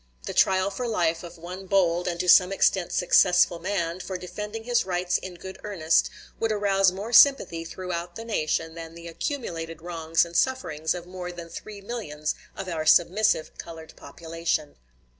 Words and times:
The 0.25 0.33
trial 0.33 0.71
for 0.71 0.87
life 0.87 1.21
of 1.21 1.37
one 1.37 1.67
bold, 1.67 2.07
and 2.07 2.19
to 2.21 2.27
some 2.27 2.51
extent 2.51 2.91
successful, 2.91 3.59
man, 3.59 3.99
for 3.99 4.17
defending 4.17 4.63
his 4.63 4.83
rights 4.83 5.19
in 5.19 5.35
good 5.35 5.59
earnest, 5.63 6.09
would 6.39 6.51
arouse 6.51 6.91
more 6.91 7.13
sympathy 7.13 7.63
throughout 7.63 8.15
the 8.15 8.25
nation 8.25 8.73
than 8.73 8.95
the 8.95 9.07
accumulated 9.07 9.79
wrongs 9.83 10.25
and 10.25 10.35
sufferings 10.35 10.95
of 10.95 11.05
more 11.05 11.31
than 11.31 11.49
three 11.49 11.81
millions 11.81 12.33
of 12.57 12.67
our 12.67 12.87
submissive 12.87 13.55
colored 13.59 13.95
population." 13.95 14.75